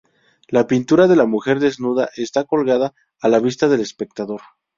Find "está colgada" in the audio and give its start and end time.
2.15-2.95